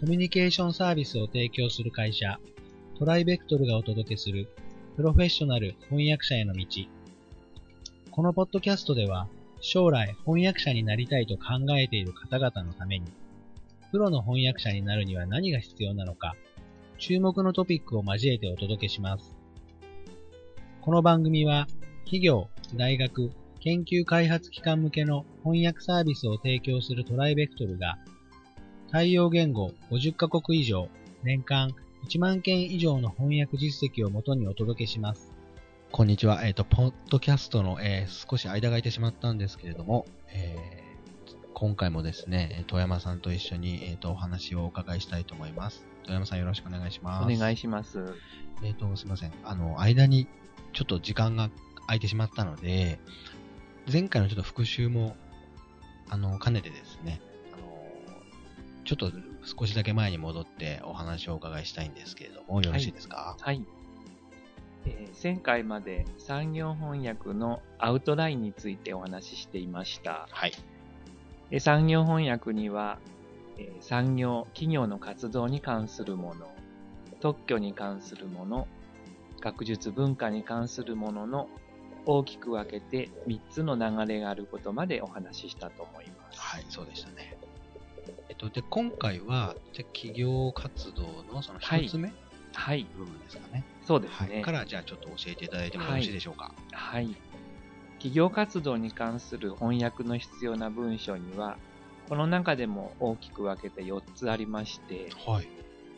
[0.00, 2.40] コミュニケーションサービスを提供する会社、
[2.98, 4.48] トライベクトルがお届けする
[4.96, 6.64] プロフェッショナル翻訳者への道。
[8.10, 9.28] このポッドキャストでは、
[9.60, 13.12] 将来翻訳者になりたいと考えている方々のために、
[13.92, 16.34] プロの翻訳者になるには何が必要なのか、
[16.96, 19.36] 注目のトピックを交えてお届けします。
[20.80, 21.66] この番組は、
[22.04, 27.98] 企業、大学、研究開発機関向けの翻訳サービスを提供するトライベクトルが、
[28.90, 30.88] 対応言語50カ国以上、
[31.22, 31.76] 年間
[32.08, 35.32] 1万件以上の翻訳実績をもとにお届けします。
[35.92, 36.44] こんにちは。
[36.44, 45.86] えっ、ー、と、ポッドキャストの、えー、少し間が空いてしまったんですけれども、えー、今回もですね、遠山さんと一緒に、えっ、と、お話をお伺いしたいと思います。
[46.08, 47.32] 遠山さんよろしくお願いします。
[47.32, 48.16] お願いします。
[48.64, 49.32] えっ、と、すいません。
[49.44, 50.26] あの、間に
[50.72, 51.48] ちょっと時間が
[51.86, 52.98] 空いてしまったので、
[53.90, 55.14] 前回のちょっと復習も、
[56.08, 57.20] あの、兼ねてですね、
[58.90, 59.12] ちょっと
[59.44, 63.36] 少しだけ前に戻ってお話をお伺いしたいんですけれども、よろしいですか？
[63.38, 63.66] はい、はい
[64.84, 70.26] えー、前回まで産業翻訳のアウトラインについてお話ししていました。
[70.32, 70.52] はい。
[71.50, 72.98] で産業翻訳には、
[73.58, 76.52] えー、産業、企業の活動に関するもの、
[77.20, 78.66] 特許に関するもの、
[79.40, 81.48] 学術文化に関するものの
[82.06, 86.40] 大きく分けて3つの流れがあることまでお話ししたと思います。
[86.40, 87.36] はい、そうでしたね。
[88.40, 92.10] と、で、今回は、じゃ企業活動のその1つ目、
[92.54, 92.84] はい。
[92.96, 93.64] 部分ですかね。
[93.82, 94.36] そうですね。
[94.36, 96.54] はい、から、じゃあちょっと教えていただいてもよろしいでしょうか。
[96.72, 97.04] はい。
[97.04, 97.16] はい、
[97.94, 101.58] 企業活動に関する翻訳の必要な文章には、
[102.08, 105.48] この中でも大きく分けて4つありまして、はい。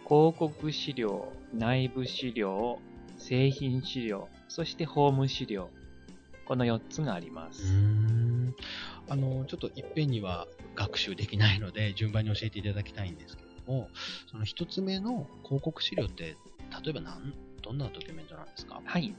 [0.04, 2.80] 広告資料、内部資料、
[3.18, 5.70] 製品資料、そして法務資料。
[6.44, 7.62] この4つがあります。
[9.08, 13.88] あの、ちょっといっぺんには学習できないので、 順番に教えていただきたいんですけども、
[14.30, 16.36] その1つ目の広告資料って、
[16.84, 18.80] 例えば何、どんなドキュメントなんですか？
[18.84, 19.14] はい。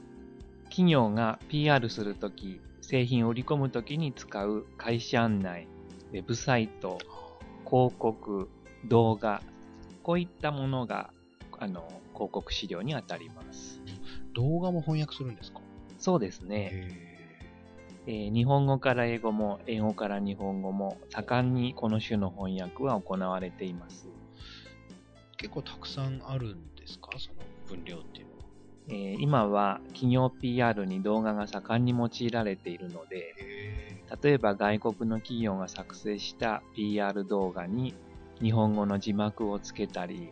[0.70, 5.68] 企業が PR するとき、製品を売り込むときに使う会社案内、
[6.12, 6.98] ウェブサイト、
[7.64, 8.48] 広告、
[8.88, 9.40] 動画、
[10.02, 11.12] こういったものが、
[11.60, 13.80] あの、広告資料にあたります。
[14.34, 15.60] 動画も翻訳するんですか？
[15.98, 17.13] そうですね。
[18.06, 24.08] えー、日本語から英語も英語から日本語も盛んにこの種の翻訳は行われています。
[25.36, 27.10] 結構たくさんあるんですか？
[27.18, 28.44] その分量っていうのは。
[28.88, 33.34] えー、今は企業 PR に動画が盛んに用いられているので、
[34.22, 37.94] 例えば外国の企業が作成した PR 動画に
[38.42, 40.30] 日本語の字幕をつけたり、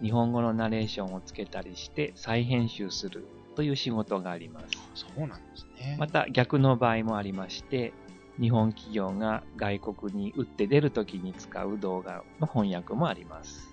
[0.00, 3.24] うん、日本語のナレーションをつけたりして再編集する
[3.54, 4.66] という仕事があります。
[4.94, 5.96] そうなんですね。
[5.98, 7.92] また逆の場合もありまして、
[8.40, 13.68] 日本企業が外国に打って出るときに使う動画の翻訳もあります。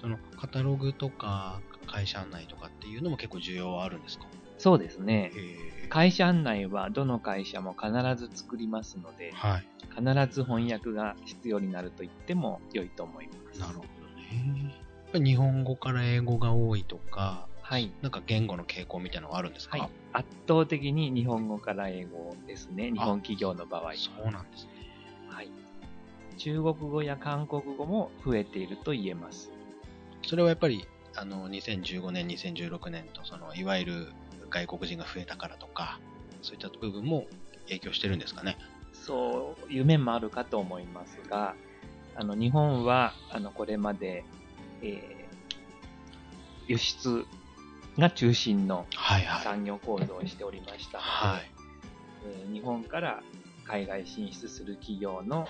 [0.00, 4.26] そのカタログとか会社案内とかっていうのも結構重要はあるんですか？
[4.58, 5.32] そうですね。
[5.88, 13.60] 会社案内はどの会社も必ず作りますので、はい、必ず翻訳が必要になると言っても良いと思います。
[13.60, 13.84] なるほ
[15.12, 15.24] どね。
[15.24, 17.90] 日本語から英語が多いとか、はい。
[18.00, 22.92] なんか言語の傾向みたいなのはあるんですか、はい、圧倒的に日本語から英語ですね。
[22.92, 23.92] 日本企業の場合。
[23.94, 24.70] そうなんですね。
[25.28, 25.50] はい。
[26.38, 29.50] 中国語や韓国語も増えていると言えます。
[30.22, 34.12] それはやっぱり、あの、2015年、2016年と、その、いわゆる
[34.48, 35.98] 外国人が増えたからとか、
[36.42, 37.26] そういった部分も
[37.64, 38.58] 影響してるんですかね？
[38.92, 41.56] そういう面もあるかと思いますが、
[42.14, 44.24] あの、日本は、あの、これまで、
[44.82, 47.26] えー、輸出
[47.98, 48.86] が中心の
[49.42, 51.50] 産業構造をしておりましたので、はい
[52.24, 53.22] えー、日本から
[53.64, 55.48] 海外進出する企業の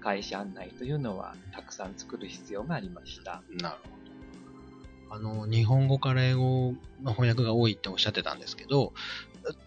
[0.00, 3.42] 会社案内というのはたくさん作る必要がありました。
[3.60, 3.76] なる
[5.10, 5.16] ほど。
[5.16, 8.92] あの、日本語から英語の翻訳が多いっておっしゃってたんですけど、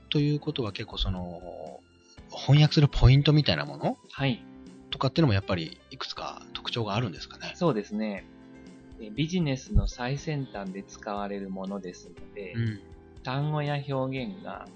[0.09, 1.81] ということは結構その、
[2.29, 4.43] 翻訳するポイントみたいなものはい。
[4.89, 7.53] とかっていうのもやっぱりいくつか特徴があるんですかね？
[7.55, 8.25] そうですね。
[9.09, 12.79] ビジネスの最先端で使われるものですので、うん、
[13.23, 14.67] 単語や表現が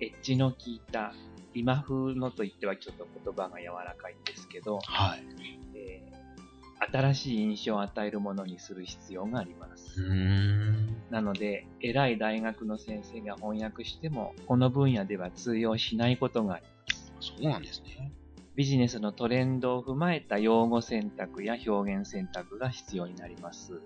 [0.00, 1.14] エッジの効いた、
[1.54, 5.24] 今風のと言ってはちょっと言葉が柔らかいんですけど、はい
[5.74, 10.00] えー、新しい印象を与えるものにする必要があります。
[11.10, 17.12] なので、偉い大学の先生が翻訳しても、この分野では通用しないことがあります。
[17.20, 18.12] そうなんですね。
[18.54, 23.80] ビジネスのトレンドを踏まえた用語選択や表現選択が必要になります。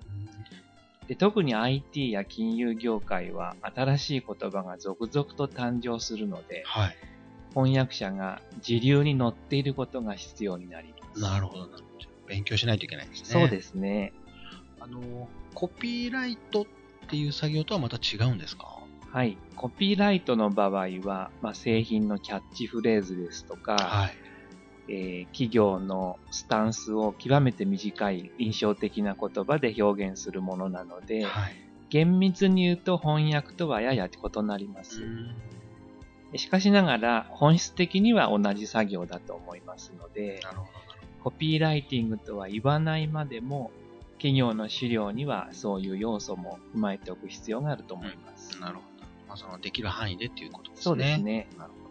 [1.07, 6.97] で特に IT や金融業界は新しい言葉が続々と誕生するので、はい、
[7.55, 11.21] 翻訳者が時流に乗っていることが必要になります。
[11.21, 12.07] なるほど、なるほど。
[12.27, 13.29] 勉強しないといけないですね。
[13.29, 14.13] そうですね。
[14.81, 16.67] あの、コピーライトっ
[17.09, 18.67] ていう作業とはまた違うんですか？
[19.13, 19.39] はい。
[19.55, 24.15] コピーライトの場合は、まあ、製品のキャッチフレーズですとか、はい
[24.89, 31.57] えー、企業のスタンスを極めて短い印象的な言葉で表現するものなので、はい、
[31.91, 35.03] 厳密に言うと翻訳とはやや異なります。
[36.35, 40.41] しかしながら本質的には同じ作業だと思いますので、
[41.23, 43.71] コピーライティングとは言わないまでも、
[44.19, 48.57] 企業の資料にはそういう要素も踏まえておく必要があると思います。
[48.57, 48.87] うん、なるほど。
[49.29, 50.83] まあ、そのできる範囲でっていうことですね。
[50.83, 51.49] そうですね。
[51.59, 51.86] なるほどね。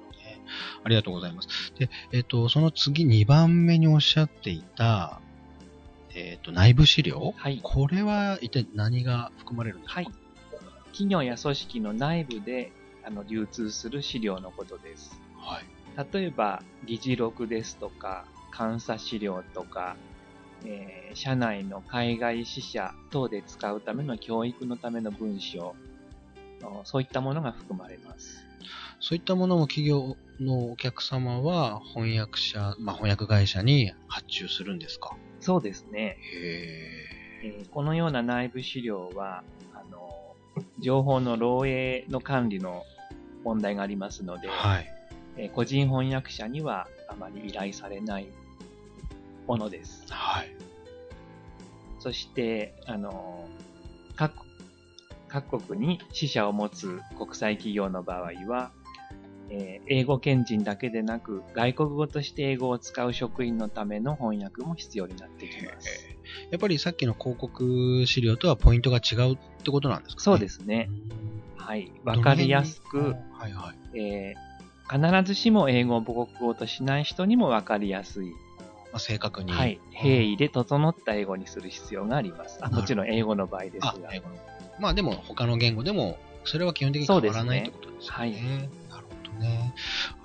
[0.83, 1.74] ありがとうございます。
[1.77, 5.19] で、えっ、ー、と、その次2番目におっしゃっていた、
[6.13, 7.59] えっ、ー、と、内部資料はい。
[7.62, 9.95] これは一体何が含まれるんですか？
[9.95, 10.07] はい。
[10.88, 12.71] 企業や組織の内部で
[13.03, 15.19] あの流通する資料のことです。
[15.38, 15.65] はい。
[16.13, 18.25] 例えば、議事録ですとか、
[18.57, 19.98] 監査資料とか、
[20.65, 25.75] えー、社内の海外支社等で使うための教育のための文章、
[26.83, 28.45] そういったものが含まれます。
[29.07, 35.16] そういったものも企業のお客様は翻訳者、まあ、翻訳会社に発注するんですか？
[35.42, 36.18] そうですね。
[36.34, 39.44] へえー、このような内部資料は、
[39.75, 40.36] あの、
[40.80, 42.84] 情報の漏洩の管理の
[43.44, 44.92] 問題がありますので、はい、
[45.38, 48.25] えー、個人翻訳者にはあまり依頼されない
[49.46, 50.04] ものです。
[50.10, 50.48] はい。
[52.00, 53.48] そして、あの、
[54.16, 54.34] 各、
[55.28, 58.72] 各国に支社を持つ国際企業の場合は、
[59.50, 66.07] えー、英語賢人だけでなく、外国語として英語を使う職員のための翻訳も必要になってきます。
[66.51, 70.24] やっぱりさっきの広告資料とはポイントが違うってことなんですかね？
[70.24, 70.89] そうですね。
[71.57, 71.92] はい。
[72.03, 78.31] わかりやすく、はいはい、えー、必ずしも英語を母国語としない人にもわかりやすい
[78.95, 79.51] まあ、正確に。
[79.51, 79.80] はい。
[79.91, 82.59] 平易で整った英語にする必要があります。
[82.62, 83.94] あもちろん英語の場合ですが。
[84.13, 84.36] 英語の
[84.80, 88.09] まあでも他の言語でも、それは基本的に変わらないってことですね。
[88.09, 88.33] はい。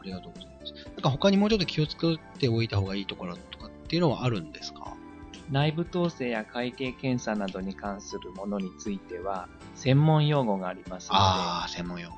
[0.00, 0.72] ありがとうございます。
[0.86, 4.94] なんか他にもうちょっと気をつけておいた方がいいところとかっていうのはあるんですか？
[5.50, 12.16] 内部統制や会計検査などに関するものについては、専門用語がありますので、ああ、専門用語。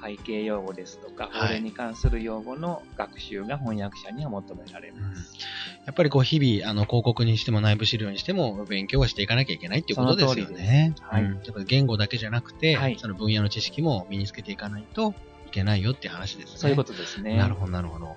[0.00, 5.32] 会計用語ですとか、法令に関する用語の学習が翻訳者には求められます。
[5.78, 10.96] うん、やっぱりこう日々、あの、広告にしても内部資料にしても勉強はしていかなきゃいけないっていうことですよね。
[11.02, 11.22] はい。
[11.22, 15.14] うん、言語だけじゃなくて、はい、その分野の知識も身につけていかないとい
[15.52, 16.58] けないよって話ですね。
[16.58, 17.36] そういうことですね。
[17.36, 18.06] なるほど、なるほど。
[18.06, 18.16] わ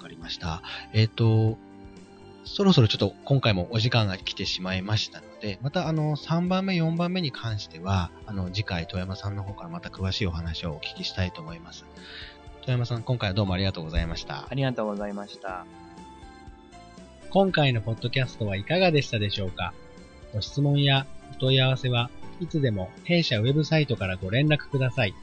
[0.00, 0.62] かりました。
[0.92, 1.58] えっ、ー、と、
[2.44, 11.84] そろそろちょっと今回もお時間が来てしまいましたので、またあの3番目、4番目に関しては、あの次回富山さんの方からまた詳しいお話をお聞きしたいと思います。
[12.62, 14.48] 富山さん、今回はどうもありがとうございました。
[14.50, 15.66] ありがとうございました。
[17.30, 19.72] 今回のポッドキャストはいかがでしたでしょうか？
[20.34, 25.14] ご質問やお問い合わせはいつでも弊社ウェブサイトからご連絡ください。